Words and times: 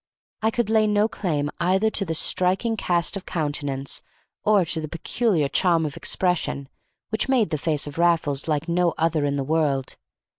I 0.41 0.49
could 0.49 0.71
lay 0.71 0.87
no 0.87 1.07
claim 1.07 1.51
either 1.59 1.91
to 1.91 2.05
the 2.05 2.15
striking 2.15 2.75
cast 2.75 3.15
of 3.15 3.27
countenance 3.27 4.01
or 4.43 4.65
to 4.65 4.81
the 4.81 4.87
peculiar 4.87 5.47
charm 5.47 5.85
of 5.85 5.95
expression 5.95 6.69
which 7.09 7.29
made 7.29 7.51
the 7.51 7.59
face 7.59 7.85
of 7.85 7.99
Raffles 7.99 8.47
like 8.47 8.67
no 8.67 8.95
other 8.97 9.25
in 9.25 9.35
the 9.35 9.43
world. 9.43 9.97